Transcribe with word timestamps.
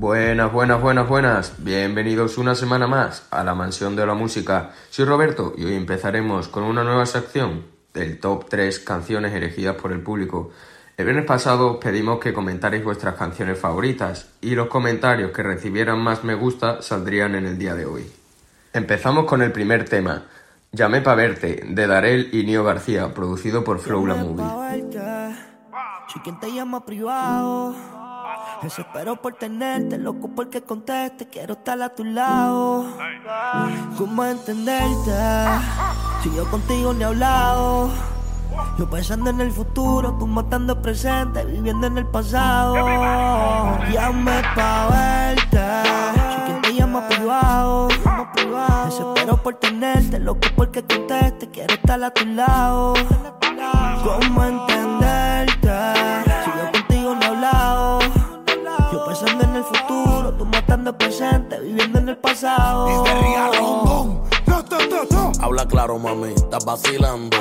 Buenas, 0.00 0.50
buenas, 0.50 0.80
buenas, 0.80 1.06
buenas. 1.06 1.54
Bienvenidos 1.58 2.38
una 2.38 2.54
semana 2.54 2.86
más 2.86 3.26
a 3.30 3.44
la 3.44 3.54
Mansión 3.54 3.96
de 3.96 4.06
la 4.06 4.14
Música. 4.14 4.70
Soy 4.88 5.04
Roberto 5.04 5.52
y 5.58 5.64
hoy 5.66 5.74
empezaremos 5.74 6.48
con 6.48 6.62
una 6.62 6.82
nueva 6.82 7.04
sección 7.04 7.66
del 7.92 8.18
top 8.18 8.48
3 8.48 8.78
canciones 8.78 9.34
elegidas 9.34 9.76
por 9.76 9.92
el 9.92 10.00
público. 10.00 10.52
El 10.96 11.04
viernes 11.04 11.26
pasado 11.26 11.78
pedimos 11.78 12.18
que 12.18 12.32
comentarais 12.32 12.82
vuestras 12.82 13.16
canciones 13.16 13.58
favoritas 13.58 14.30
y 14.40 14.54
los 14.54 14.68
comentarios 14.68 15.32
que 15.32 15.42
recibieran 15.42 15.98
más 15.98 16.24
me 16.24 16.34
gusta 16.34 16.80
saldrían 16.80 17.34
en 17.34 17.44
el 17.44 17.58
día 17.58 17.74
de 17.74 17.84
hoy. 17.84 18.10
Empezamos 18.72 19.26
con 19.26 19.42
el 19.42 19.52
primer 19.52 19.86
tema, 19.86 20.22
Llamé 20.72 21.02
pa' 21.02 21.14
verte, 21.14 21.62
de 21.68 21.86
Darel 21.86 22.30
y 22.32 22.44
Nio 22.44 22.64
García, 22.64 23.12
producido 23.12 23.62
por 23.64 23.80
Flow 23.80 24.06
La 24.06 24.14
Movie. 24.14 24.46
Desespero 28.62 29.16
por 29.16 29.34
tenerte, 29.34 29.96
loco 29.96 30.28
porque 30.36 30.62
conteste, 30.62 31.26
quiero 31.28 31.54
estar 31.54 31.80
a 31.80 31.88
tu 31.94 32.04
lado. 32.04 32.86
¿Cómo 33.96 34.24
entenderte? 34.24 35.12
Si 36.22 36.34
yo 36.34 36.48
contigo 36.50 36.92
ni 36.92 37.04
hablado. 37.04 37.90
Yo 38.78 38.90
pensando 38.90 39.30
en 39.30 39.40
el 39.40 39.50
futuro, 39.50 40.16
tú 40.18 40.26
matando 40.26 40.74
el 40.74 40.80
presente, 40.80 41.44
viviendo 41.44 41.86
en 41.86 41.98
el 41.98 42.06
pasado. 42.06 42.74
Llame 43.90 44.42
pa' 44.54 44.88
verte. 44.88 45.58
Si 46.34 46.40
quien 46.42 46.62
te 46.62 46.74
llama 46.74 47.08
privado. 47.08 47.88
Desespero 48.86 49.42
por 49.42 49.54
tenerte, 49.54 50.18
loco 50.18 50.48
porque 50.54 50.84
conteste, 50.84 51.48
quiero 51.50 51.74
estar 51.74 52.02
a 52.02 52.10
tu 52.10 52.26
lado. 52.26 52.94
¿Cómo 54.02 54.44
presente, 61.10 61.58
viviendo 61.60 61.98
en 61.98 62.08
el 62.10 62.18
pasado. 62.18 63.02
Habla 65.40 65.66
claro, 65.66 65.98
mami, 65.98 66.32
estás 66.34 66.64
vacilando. 66.64 67.36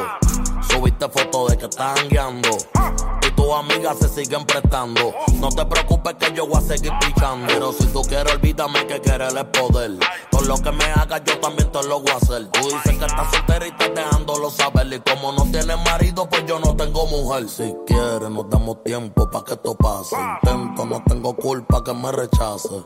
Subiste 0.70 1.08
fotos 1.10 1.52
de 1.52 1.58
que 1.58 1.66
están 1.66 1.96
guiando. 2.10 2.50
Y 3.22 3.32
tus 3.32 3.54
amigas 3.54 3.98
se 4.00 4.10
siguen 4.10 4.46
prestando. 4.46 5.14
No 5.36 5.50
te 5.50 5.66
preocupes 5.66 6.16
que 6.16 6.34
yo 6.34 6.48
voy 6.48 6.58
a 6.58 6.62
seguir 6.62 6.92
pichando. 7.00 7.46
Pero 7.48 7.74
si 7.74 7.86
tú 7.88 8.02
quieres, 8.02 8.34
olvídame 8.34 8.88
que 8.88 9.02
querer 9.02 9.38
es 9.38 9.44
poder. 9.46 9.92
Todo 10.32 10.42
lo 10.42 10.58
que 10.58 10.72
me 10.72 10.86
hagas, 10.86 11.22
yo 11.26 11.40
también 11.40 11.72
te 11.72 11.84
lo 11.84 12.02
voy 12.02 12.12
a 12.12 12.16
hacer. 12.16 12.48
Tú 12.48 12.62
dices 12.64 12.98
que 12.98 13.06
estás 13.06 13.32
soltera 13.32 13.68
y 13.68 13.70
estás 13.70 13.94
dejándolo 13.94 14.50
saber. 14.50 14.92
Y 14.94 15.00
como 15.02 15.32
no 15.34 15.44
tienes 15.52 15.78
marido, 15.86 16.28
pues 16.28 16.46
yo 16.48 16.60
no 16.60 16.76
tengo 16.76 17.06
mujer. 17.08 17.48
Si 17.50 17.76
quieres, 17.86 18.30
nos 18.30 18.50
damos 18.50 18.84
tiempo 18.84 19.30
para 19.30 19.46
que 19.46 19.54
esto 19.54 19.76
pase. 19.76 20.16
Intento, 20.44 20.86
no 20.86 21.04
tengo 21.06 21.36
culpa 21.36 21.84
que 21.84 21.94
me 21.94 22.12
rechace. 22.12 22.86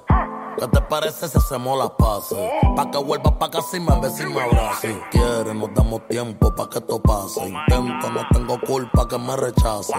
¿Qué 0.57 0.67
te 0.67 0.81
parece 0.81 1.27
si 1.27 1.37
hacemos 1.37 1.77
las 1.77 1.91
pases? 1.91 2.37
Pa' 2.75 2.89
que 2.91 2.97
vuelvas 2.97 3.33
pa' 3.33 3.49
casa 3.49 3.77
y 3.77 3.79
me 3.79 3.99
beses 3.99 4.21
y 4.21 4.33
me 4.33 4.41
abraces. 4.41 4.93
Si 4.93 5.17
quieres, 5.17 5.55
nos 5.55 5.73
damos 5.73 6.07
tiempo 6.07 6.53
pa' 6.55 6.69
que 6.69 6.77
esto 6.77 7.01
pase. 7.01 7.47
Intento, 7.47 8.11
no 8.11 8.27
tengo 8.31 8.59
culpa 8.61 9.07
que 9.07 9.17
me 9.17 9.35
rechace. 9.35 9.93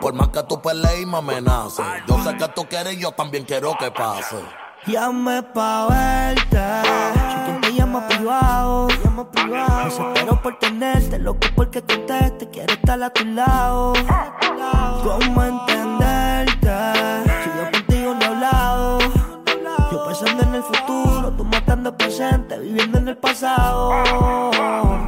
Por 0.00 0.14
más 0.14 0.28
que 0.28 0.42
tú 0.44 0.60
pelees 0.60 1.02
y 1.02 1.06
me 1.06 1.18
amenaces. 1.18 1.84
Yo 2.06 2.22
sé 2.22 2.36
que 2.36 2.48
tú 2.48 2.64
quieres 2.68 2.94
y 2.94 3.00
yo 3.00 3.12
también 3.12 3.44
quiero 3.44 3.76
que 3.78 3.90
pase. 3.90 4.36
Llame 4.86 5.42
pa' 5.42 5.88
verte. 5.88 6.58
Si 7.44 7.60
te 7.60 7.74
llama 7.74 8.06
privado, 8.06 8.88
llama 9.04 9.30
privado. 9.30 9.84
Desespero 9.84 10.40
por 10.40 10.58
tenerte, 10.58 11.18
loco 11.18 11.48
porque 11.56 11.82
conteste. 11.82 12.48
Quiero 12.48 12.72
estar 12.72 13.02
a 13.02 13.10
tu 13.10 13.24
lado. 13.24 13.92
¿Cómo 15.02 15.42
el 23.10 23.16
pasado. 23.16 24.02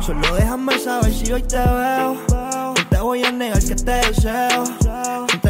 Solo 0.01 0.35
déjame 0.35 0.79
saber 0.79 1.13
si 1.13 1.33
hoy 1.33 1.43
te 1.43 1.57
veo. 1.57 2.17
No 2.29 2.75
te 2.91 2.99
voy 3.01 3.25
a 3.25 3.31
negar 3.31 3.63
que 3.63 3.75
te 3.75 3.93
deseo. 3.93 4.65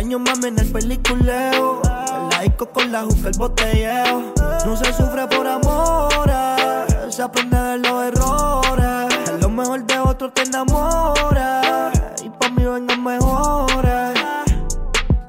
Años 0.02 0.20
mami 0.20 0.48
en 0.48 0.58
el 0.58 0.72
peliculeo. 0.72 1.80
El 1.82 2.28
laico 2.30 2.66
con 2.66 2.90
la 2.90 3.02
juca, 3.02 3.28
el 3.28 3.38
botelleo. 3.38 4.34
No 4.66 4.76
se 4.76 4.92
sufre 4.92 5.28
por 5.28 5.46
amores, 5.46 7.14
se 7.14 7.22
aprende 7.22 7.56
de 7.56 7.78
los 7.78 8.02
errores. 8.04 9.14
Es 9.24 9.40
lo 9.40 9.48
mejor 9.48 9.86
de 9.86 9.98
otro 10.00 10.32
te 10.32 10.42
enamora. 10.42 11.92
Y 12.22 12.28
pa' 12.30 12.48
mí 12.50 12.64
vengan 12.64 13.02
mejores. 13.04 14.18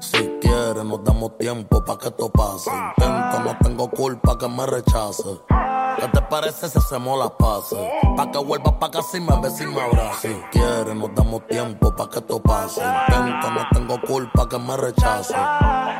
Si 0.00 0.18
quieres, 0.40 0.84
nos 0.84 1.04
damos 1.04 1.38
tiempo 1.38 1.84
pa' 1.84 1.96
que 1.96 2.08
esto 2.08 2.30
pase. 2.30 2.70
Intento, 2.70 3.40
no 3.44 3.56
tengo 3.62 3.88
culpa 3.90 4.36
que 4.36 4.48
me 4.48 4.66
rechace. 4.66 5.38
¿Qué 5.96 6.08
te 6.08 6.20
parece 6.22 6.68
si 6.68 6.78
hacemos 6.78 7.18
las 7.18 7.30
pases? 7.32 7.78
Pa' 8.16 8.30
que 8.30 8.38
vuelvas 8.38 8.74
pa' 8.74 8.90
casa 8.90 9.16
y 9.16 9.20
me 9.20 9.36
beses 9.40 9.62
y 9.62 9.66
me 9.66 9.80
abraces. 9.80 10.20
Si 10.36 10.42
quieres, 10.50 10.94
nos 10.94 11.14
damos 11.14 11.46
tiempo 11.46 11.94
pa' 11.94 12.10
que 12.10 12.18
esto 12.18 12.42
pase. 12.42 12.82
Intento, 13.08 13.50
no 13.50 13.66
tengo 13.72 14.00
culpa 14.02 14.48
que 14.48 14.58
me 14.58 14.76
rechace. 14.76 15.34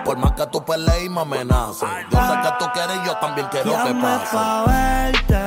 Por 0.05 0.19
más 0.19 0.33
que 0.33 0.47
tú 0.49 0.65
pelees 0.65 1.05
y 1.05 1.09
me 1.09 1.21
amenaces. 1.21 1.89
Yo 2.11 2.19
sé 2.19 2.33
que 2.43 2.49
tú 2.59 2.67
quieres 2.73 2.97
y 3.03 3.07
yo 3.07 3.17
también 3.17 3.47
quiero 3.51 3.71
que 3.71 3.95
pase. 3.95 4.37
pa' 4.37 4.65
verte. 4.67 5.39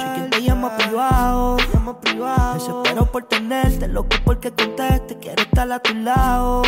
Si 0.00 0.06
quien 0.14 0.30
te 0.30 0.42
llama 0.42 0.76
privado, 0.76 1.56
llama 1.72 2.00
privado. 2.00 2.54
Desespero 2.54 3.06
por 3.06 3.24
tenerte, 3.24 3.88
loco 3.88 4.16
porque 4.24 4.52
conteste. 4.52 5.18
Quiero 5.18 5.42
estar 5.42 5.70
a 5.70 5.78
tu 5.80 5.94
lado. 5.94 6.62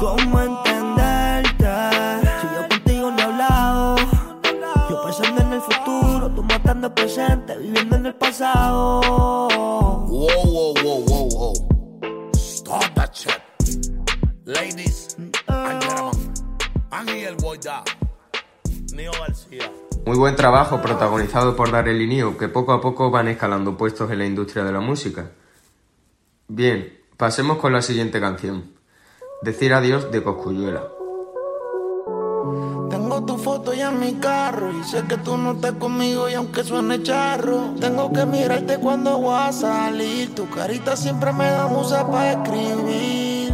¿Cómo 0.00 0.40
entenderte? 0.40 1.23
Futuro, 6.74 6.82
tú 6.82 6.82
matando 6.82 6.86
el 6.86 6.92
presente, 6.92 7.58
viviendo 7.58 7.96
en 7.96 8.06
el 8.06 8.14
pasado. 8.14 9.00
Wow, 10.08 10.28
wow, 10.44 10.74
wow, 10.82 11.04
wow, 11.06 11.28
wow. 11.30 12.30
Stop 12.34 12.94
that 12.94 13.12
shit. 13.14 13.40
Ladies 14.46 15.16
and 15.18 15.34
gentlemen, 15.46 16.32
I'm 16.92 17.08
here, 17.08 17.34
boy, 17.40 17.58
da. 17.58 17.84
Neo 18.92 19.12
García. 19.12 19.70
Muy 20.06 20.18
buen 20.18 20.36
trabajo 20.36 20.82
protagonizado 20.82 21.56
por 21.56 21.70
Darel 21.70 22.00
y 22.02 22.06
Nio, 22.06 22.36
que 22.36 22.48
poco 22.48 22.72
a 22.72 22.80
poco 22.80 23.10
van 23.10 23.28
escalando 23.28 23.76
puestos 23.76 24.10
en 24.10 24.18
la 24.18 24.26
industria 24.26 24.64
de 24.64 24.72
la 24.72 24.80
música. 24.80 25.30
Bien, 26.46 27.00
pasemos 27.16 27.56
con 27.58 27.72
la 27.72 27.80
siguiente 27.80 28.20
canción. 28.20 28.74
Decir 29.40 29.72
adiós 29.72 30.10
de 30.12 30.22
Coscuyuela. 30.22 30.93
Y 34.20 34.84
sé 34.84 35.02
que 35.06 35.16
tú 35.18 35.36
no 35.36 35.52
estás 35.52 35.72
conmigo 35.72 36.28
y 36.28 36.34
aunque 36.34 36.62
suene 36.64 37.02
charro, 37.02 37.74
tengo 37.80 38.12
que 38.12 38.24
mirarte 38.24 38.78
cuando 38.78 39.18
voy 39.18 39.36
a 39.38 39.52
salir. 39.52 40.34
Tu 40.34 40.48
carita 40.48 40.96
siempre 40.96 41.32
me 41.32 41.50
da 41.50 41.66
musa 41.66 42.06
para 42.06 42.32
escribir. 42.32 43.52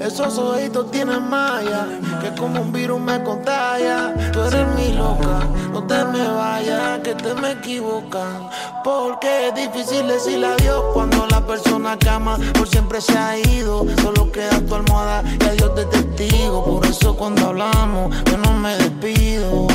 Esos 0.00 0.38
ojitos 0.38 0.90
tienen 0.90 1.28
malla, 1.28 1.86
que 2.20 2.30
como 2.38 2.60
un 2.60 2.72
virus 2.72 3.00
me 3.00 3.22
contagia. 3.22 4.14
Tú 4.32 4.40
eres 4.42 4.66
mi 4.76 4.92
loca, 4.92 5.40
no 5.72 5.86
te 5.86 6.04
me 6.04 6.26
vayas, 6.28 7.00
que 7.00 7.14
te 7.14 7.34
me 7.34 7.52
equivocan. 7.52 8.48
Porque 8.84 9.48
es 9.48 9.54
difícil 9.54 10.06
decirle 10.06 10.46
adiós 10.46 10.84
cuando 10.92 11.26
la 11.40 11.46
persona 11.46 11.98
que 11.98 12.08
ama 12.08 12.38
por 12.54 12.68
siempre 12.68 13.00
se 13.00 13.16
ha 13.16 13.38
ido. 13.38 13.86
Solo 14.02 14.30
queda 14.30 14.60
tu 14.60 14.74
almohada 14.74 15.22
y 15.40 15.44
adiós 15.44 15.74
de 15.74 15.84
testigo. 15.86 16.64
Por 16.64 16.86
eso 16.86 17.16
cuando 17.16 17.48
hablamos, 17.48 18.14
yo 18.26 18.36
no 18.38 18.52
me 18.52 18.76
despido. 18.76 19.66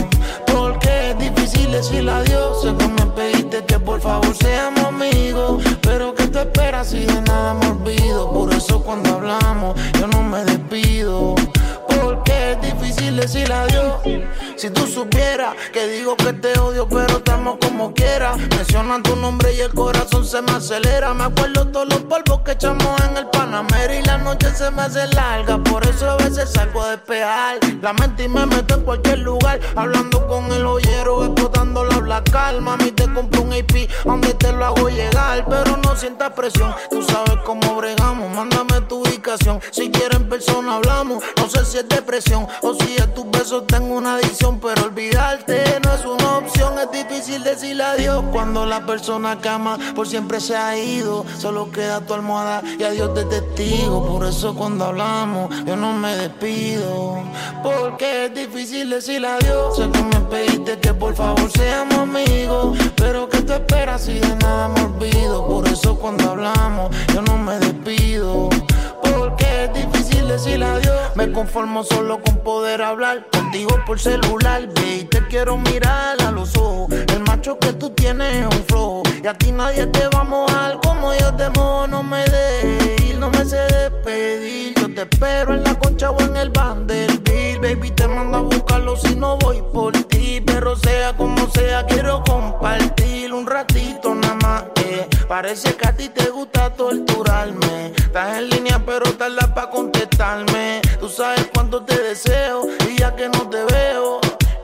Porque 0.46 1.12
es 1.12 1.18
difícil 1.18 1.72
decirle 1.72 2.12
adiós. 2.12 2.62
Sé 2.62 2.76
que 2.76 2.88
me 2.88 3.06
pediste 3.18 3.66
que 3.66 3.80
por 3.80 4.00
favor 4.00 4.36
seamos 4.36 4.86
amigos. 4.86 5.64
Pero 5.82 6.14
que 6.14 6.28
tú 6.28 6.40
esperas 6.40 6.88
si 6.88 7.00
de 7.00 7.22
nada 7.22 7.54
me 7.54 7.68
olvido. 7.68 8.32
Por 8.32 8.54
eso 8.54 8.82
cuando 8.84 9.16
hablamos, 9.16 9.76
yo 10.00 10.08
no 10.08 10.22
me 10.24 10.44
despido. 10.46 11.36
Porque 11.88 12.52
es 12.52 12.62
difícil 12.62 13.16
decirle 13.16 13.54
adiós. 13.54 13.94
Si 14.58 14.70
tú 14.70 14.88
supieras 14.88 15.54
que 15.74 15.86
digo 15.88 16.16
que 16.16 16.32
te 16.32 16.58
odio, 16.60 16.88
pero 16.88 17.22
te 17.22 17.32
amo 17.32 17.58
como 17.60 17.94
quiera. 17.94 18.36
Mencionan 18.36 19.04
tu 19.04 19.16
nombre 19.18 19.54
y 19.54 19.60
el 19.60 19.74
corazón 19.74 20.26
se 20.26 20.42
me 20.42 20.52
acelera. 20.54 21.14
Me 21.14 21.26
acuerdo 21.26 21.68
todos 21.68 21.90
los 21.90 22.00
polvos 22.04 22.40
que 22.46 22.52
echamos 22.54 23.02
en 23.02 23.18
el 23.18 23.28
Panamera 23.28 23.94
y 23.94 24.02
la 24.04 24.18
noche 24.18 24.50
se 24.52 24.72
me 24.72 24.84
hace 24.84 25.08
larga. 25.08 25.58
Por 25.58 25.86
eso 25.86 26.10
a 26.10 26.16
veces 26.16 26.52
salgo 26.52 26.82
a 26.82 26.92
despejar 26.92 27.60
la 27.82 27.92
mente 27.94 28.24
y 28.24 28.28
me 28.30 28.46
meto 28.46 28.76
en 28.76 28.82
cualquier 28.84 29.20
lugar. 29.20 29.60
Hablando 29.76 30.26
con 30.26 30.50
el 30.54 30.66
ollero, 30.66 31.26
explotando 31.26 31.84
la 31.84 31.95
black 32.06 32.32
calma. 32.32 32.78
Mami, 32.78 32.92
te 32.92 33.12
compro 33.12 33.42
un 33.42 33.54
AP 33.54 33.90
donde 34.06 34.34
te 34.36 34.52
lo 34.54 34.66
hago 34.66 34.90
llegar. 34.90 35.46
Pero 35.48 35.78
no 35.78 35.96
sientas 35.96 36.32
presión, 36.32 36.74
tú 36.90 37.02
sabes 37.04 37.38
cómo 37.46 37.76
bregamos. 37.76 38.34
Mándame 38.34 38.82
tu 38.88 39.02
ubicación. 39.02 39.60
Si 39.72 39.92
quieres 39.92 40.18
en 40.18 40.30
persona 40.30 40.76
hablamos. 40.76 41.24
No 41.38 41.50
sé 41.50 41.66
si 41.66 41.78
es 41.78 41.90
depresión 41.90 42.48
o 42.62 42.74
si 42.74 43.00
a 43.02 43.14
tus 43.14 43.30
besos 43.30 43.68
tengo 43.68 43.96
una 43.96 44.16
adicción. 44.16 44.60
Pero 44.60 44.86
olvidarte 44.86 45.80
no 45.84 45.94
es 45.94 46.06
una 46.06 46.38
opción. 46.38 46.80
Es 46.80 46.92
difícil 46.92 47.44
decirle 47.44 47.84
adiós 47.84 48.24
cuando 48.32 48.66
la 48.66 48.86
persona 48.86 49.40
que 49.42 49.50
ama 49.50 49.78
por 49.96 50.08
siempre 50.08 50.40
se 50.40 50.56
ha 50.56 50.78
ido. 50.78 51.26
Solo 51.38 51.72
queda 51.72 52.02
tu 52.02 52.14
almohada 52.14 52.62
y 52.80 52.84
adiós 52.84 53.14
de 53.16 53.26
testigo. 53.26 54.06
Por 54.08 54.26
eso 54.26 54.56
cuando 54.56 54.86
hablamos 54.86 55.54
yo 55.66 55.76
no 55.76 55.94
me 55.94 56.16
despido. 56.16 57.24
Porque 57.64 58.26
es 58.26 58.34
difícil 58.34 58.90
decirle 58.90 59.28
adiós. 59.28 59.76
Sé 59.76 59.90
que 59.90 60.04
me 60.04 60.20
pediste 60.30 60.75
por 60.94 61.16
favor 61.16 61.50
seamos 61.52 61.98
amigos. 61.98 62.78
Pero 62.96 63.30
que 63.30 63.42
te 63.42 63.54
esperas 63.56 64.04
si 64.04 64.20
de 64.20 64.36
nada 64.36 64.70
me 64.70 64.82
olvido. 64.82 65.48
Por 65.48 65.68
eso 65.68 65.98
cuando 65.98 66.32
hablamos 66.32 66.96
yo 67.14 67.22
no 67.22 67.38
me 67.38 67.58
despido. 67.60 68.50
Porque 69.02 69.66
es 69.66 69.74
difícil 69.74 70.28
decir 70.28 70.64
adiós. 70.64 71.16
Me 71.16 71.32
conformo 71.32 71.84
solo 71.84 72.22
con 72.22 72.38
poder 72.38 72.82
hablar 72.82 73.28
contigo 73.32 73.80
por 73.86 74.00
celular. 74.00 74.68
Ve 74.76 74.98
y 75.02 75.04
te 75.06 75.26
quiero 75.28 75.58
mirar 75.58 76.22
a 76.22 76.32
los 76.32 76.56
ojos. 76.56 76.92
El 76.92 77.22
macho 77.22 77.58
que 77.58 77.74
tú 77.74 77.90
tienes 77.92 78.36
es 78.36 78.46
un 78.46 78.64
flojo. 78.66 79.04
Y 79.24 79.28
a 79.28 79.34
ti 79.34 79.52
nadie 79.52 79.86
te 79.88 80.08
va 80.10 80.22
a 80.22 80.24
mojar 80.24 80.80
como 80.82 81.14
yo 81.14 81.34
te 81.36 81.50
mojo. 81.52 81.88
No 81.88 82.04
me 82.04 82.24
dejes 82.26 83.10
ir, 83.10 83.18
no 83.18 83.30
me 83.30 83.46
sé 83.46 83.58
despedir. 83.58 84.76
Yo 84.76 84.94
te 84.94 85.02
espero 85.04 85.54
en 85.54 85.64
la 85.64 85.76
concha 85.80 86.12
o 86.12 86.20
en 86.22 86.38
el 86.38 86.50
Vanderbilt. 86.50 87.62
Baby, 87.62 87.92
te 87.92 88.08
mando 88.08 88.38
a 88.38 88.42
buscarlo 88.42 88.96
si 88.96 89.16
no 89.16 89.38
voy 89.38 89.64
por 89.74 89.92
ti. 89.94 90.15
Pero 90.42 90.76
sea 90.76 91.16
como 91.16 91.50
sea, 91.50 91.86
quiero 91.86 92.24
compartir 92.24 93.34
un 93.34 93.46
ratito 93.46 94.14
nada 94.16 94.36
más. 94.36 94.64
Eh. 94.84 95.08
Parece 95.28 95.76
que 95.76 95.88
a 95.88 95.96
ti 95.96 96.10
te 96.10 96.30
gusta 96.30 96.74
torturarme. 96.74 97.94
Estás 97.96 98.38
en 98.38 98.50
línea, 98.50 98.82
pero 98.86 99.12
tardas 99.14 99.48
para 99.48 99.70
contestarme. 99.70 100.82
Tú 101.00 101.10
sabes 101.10 101.50
cuánto 101.54 101.84
te 101.84 101.98
deseo 101.98 102.64
y 102.90 102.98
ya 103.00 103.16
que 103.16 103.30
no 103.30 103.50
te 103.50 103.64
veo. 103.64 104.20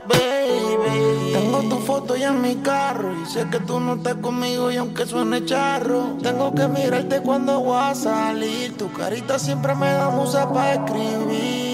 Baby. 0.06 1.32
Tengo 1.32 1.62
tu 1.68 1.78
foto 1.78 2.16
ya 2.16 2.28
en 2.28 2.42
mi 2.42 2.56
carro 2.56 3.14
y 3.22 3.26
sé 3.26 3.48
que 3.50 3.60
tú 3.60 3.80
no 3.80 3.94
estás 3.94 4.16
conmigo 4.16 4.70
y 4.70 4.76
aunque 4.76 5.06
suene 5.06 5.44
charro, 5.44 6.16
tengo 6.22 6.54
que 6.54 6.68
mirarte 6.68 7.20
cuando 7.22 7.60
voy 7.60 7.82
a 7.82 7.94
salir. 7.94 8.76
Tu 8.76 8.92
carita 8.92 9.38
siempre 9.38 9.74
me 9.74 9.92
da 9.92 10.10
musa 10.10 10.52
para 10.52 10.74
escribir. 10.74 11.71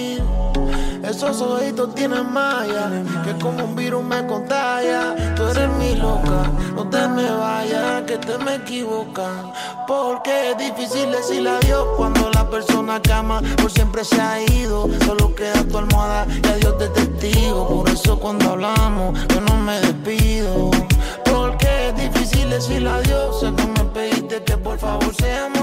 Esos 1.03 1.41
ojitos 1.41 1.95
tienen 1.95 2.31
malla, 2.31 2.91
que 3.23 3.33
como 3.41 3.63
un 3.63 3.75
virus 3.75 4.03
me 4.03 4.25
contagia. 4.27 5.15
Tú 5.35 5.43
eres 5.47 5.69
mi 5.77 5.95
loca, 5.95 6.51
no 6.75 6.89
te 6.89 7.07
me 7.07 7.29
vayas, 7.31 8.03
que 8.03 8.17
te 8.17 8.37
me 8.37 8.55
equivocan. 8.55 9.51
Porque 9.87 10.51
es 10.51 10.57
difícil 10.57 11.11
decir 11.11 11.47
adiós 11.47 11.87
cuando 11.97 12.29
la 12.31 12.49
persona 12.49 13.01
que 13.01 13.13
ama 13.13 13.41
por 13.61 13.71
siempre 13.71 14.03
se 14.03 14.19
ha 14.19 14.41
ido. 14.41 14.89
Solo 15.05 15.33
queda 15.33 15.63
tu 15.63 15.77
almohada 15.77 16.27
y 16.43 16.47
adiós 16.47 16.77
de 16.77 16.89
testigo. 16.89 17.67
Por 17.67 17.89
eso 17.89 18.19
cuando 18.19 18.51
hablamos, 18.51 19.17
yo 19.29 19.41
no 19.41 19.55
me 19.55 19.79
despido. 19.79 20.71
Porque 21.25 21.89
es 21.89 21.95
difícil 21.95 22.49
decir 22.49 22.87
adiós. 22.87 23.39
Sé 23.39 23.53
que 23.55 23.67
me 23.67 23.83
pediste 23.93 24.43
que 24.43 24.57
por 24.57 24.77
favor 24.77 25.15
seamos 25.15 25.58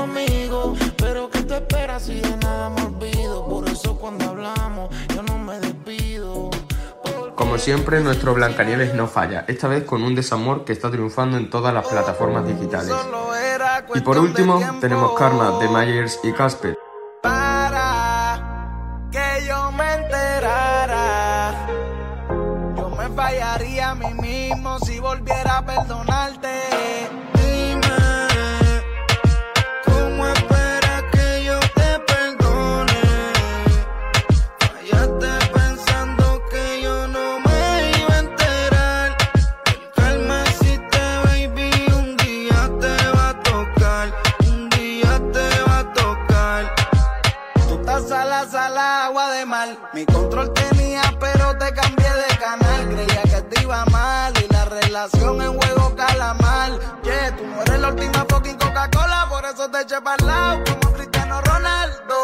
Como 7.37 7.59
siempre, 7.59 8.01
nuestro 8.01 8.33
Blancanieves 8.33 8.95
no 8.95 9.09
falla, 9.09 9.45
esta 9.47 9.69
vez 9.69 9.85
con 9.85 10.03
un 10.03 10.15
desamor 10.15 10.65
que 10.65 10.73
está 10.73 10.91
triunfando 10.91 11.37
en 11.37 11.51
todas 11.51 11.73
las 11.75 11.87
plataformas 11.87 12.47
digitales. 12.47 12.95
Y 13.95 14.01
por 14.01 14.19
último, 14.19 14.59
tenemos 14.81 15.13
Karma 15.19 15.59
de 15.59 15.69
Myers 15.69 16.19
y 16.23 16.33
Casper. 16.33 16.86
Agua 49.07 49.31
de 49.31 49.47
mal. 49.47 49.79
Mi 49.93 50.05
control 50.05 50.53
tenía, 50.53 51.03
pero 51.21 51.57
te 51.59 51.73
cambié 51.73 52.11
de 52.13 52.39
canal. 52.39 52.89
Creía 52.89 53.23
que 53.23 53.43
te 53.43 53.63
iba 53.63 53.85
mal 53.87 54.33
y 54.43 54.53
la 54.53 54.65
relación 54.65 55.41
en 55.43 55.57
juego 55.57 55.95
calamar. 55.95 56.73
Yeah, 57.05 57.37
tú 57.37 57.47
no 57.47 57.63
eres 57.63 57.81
la 57.81 57.89
última 57.89 58.27
fucking 58.29 58.59
Coca-Cola, 58.59 59.27
por 59.29 59.45
eso 59.45 59.71
te 59.71 59.83
eché 59.83 60.01
para 60.01 60.25
lado 60.25 60.65
como 60.65 60.93
Cristiano 60.95 61.41
Ronaldo. 61.41 62.17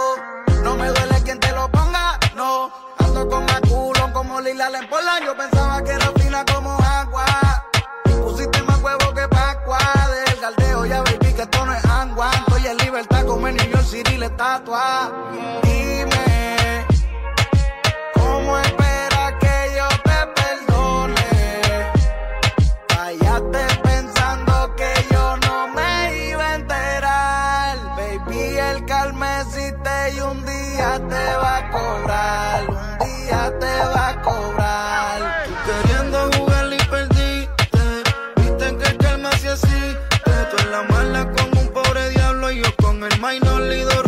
No 0.64 0.76
me 0.76 0.88
duele 0.88 1.22
quien 1.22 1.38
te 1.38 1.52
lo 1.52 1.70
ponga, 1.70 2.18
no. 2.34 2.72
Ando 2.98 3.28
con 3.28 3.46
culo 3.68 4.12
como 4.12 4.40
Lila 4.40 4.68
Lempola. 4.70 5.20
Yo 5.24 5.36
pensaba 5.36 5.82
que 5.84 5.92
era 5.92 6.10
fina 6.18 6.44
como 6.52 6.76
agua. 6.82 7.24
Y 8.06 8.10
pusiste 8.10 8.60
más 8.64 8.82
huevo 8.82 9.14
que 9.14 9.28
Pascua. 9.28 9.78
Del 10.26 10.40
galdeo, 10.40 10.86
ya 10.86 11.02
baby, 11.02 11.32
que 11.32 11.42
esto 11.42 11.64
no 11.64 11.74
es 11.74 11.84
agua. 11.84 12.30
Estoy 12.34 12.66
en 12.66 12.76
libertad 12.78 13.24
como 13.24 13.46
el 13.46 13.56
niño 13.56 13.80
City 13.82 14.16
la 14.16 14.26
estatua. 14.26 15.12
Dime, 15.62 16.31
Pensando 23.52 24.74
que 24.76 24.92
yo 25.10 25.36
no 25.38 25.68
me 25.68 26.28
iba 26.28 26.44
a 26.44 26.54
enterar. 26.54 27.76
Baby, 27.96 28.56
el 28.58 28.84
calma 28.86 29.40
existe 29.42 29.90
y 30.16 30.20
un 30.20 30.44
día 30.44 31.00
te 31.08 31.36
va 31.36 31.56
a 31.58 31.70
cobrar. 31.70 32.70
Un 33.00 33.16
día 33.26 33.52
te 33.58 33.84
va 33.94 34.08
a 34.08 34.22
cobrar. 34.22 35.46
Queriendo 35.66 36.30
jugar 36.36 36.72
y 36.72 36.84
perdiste. 36.84 37.84
Viste 38.36 38.76
que 38.78 38.86
el 38.90 38.98
calma 38.98 39.30
sí 39.32 39.48
existe. 39.48 40.32
Tú 40.50 40.56
en 40.64 40.72
la 40.72 40.82
mala 40.84 41.30
con 41.32 41.58
un 41.58 41.68
pobre 41.68 42.08
diablo 42.10 42.50
y 42.50 42.62
yo 42.62 42.76
con 42.76 43.02
el 43.04 43.20
minor 43.20 43.60
lido 43.62 44.02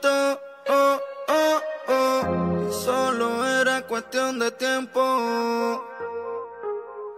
Oh, 0.00 1.00
oh, 1.28 1.60
oh. 1.88 2.72
Solo 2.72 3.46
era 3.60 3.82
cuestión 3.82 4.38
de 4.38 4.50
tiempo. 4.52 5.84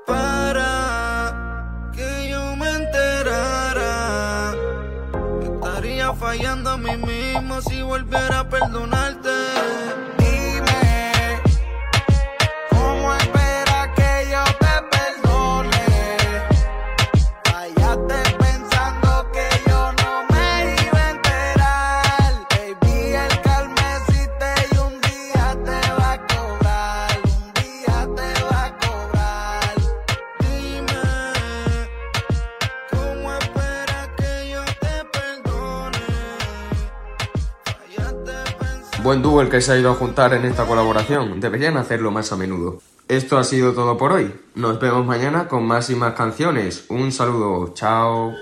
Para 0.07 1.91
que 1.93 2.29
yo 2.31 2.57
me 2.57 2.69
enterara. 2.69 4.55
Estaría 5.43 6.13
fallando 6.15 6.71
a 6.71 6.77
mí 6.77 6.97
mismo 6.97 7.61
si 7.63 7.83
volviera 7.83 8.41
a 8.41 8.49
perdonarte. 8.49 9.24
Buen 39.23 39.49
que 39.49 39.61
se 39.61 39.73
ha 39.73 39.79
ido 39.79 39.93
a 39.93 39.95
juntar 39.95 40.35
en 40.35 40.45
esta 40.45 40.67
colaboración. 40.67 41.39
Deberían 41.39 41.77
hacerlo 41.77 42.11
más 42.11 42.33
a 42.33 42.37
menudo. 42.37 42.81
Esto 43.07 43.39
ha 43.39 43.45
sido 43.45 43.73
todo 43.73 43.97
por 43.97 44.13
hoy. 44.13 44.35
Nos 44.57 44.81
vemos 44.81 45.07
mañana 45.07 45.47
con 45.47 45.65
más 45.65 45.89
y 45.91 45.95
más 45.95 46.15
canciones. 46.15 46.87
Un 46.89 47.13
saludo. 47.13 47.73
Chao. 47.75 48.35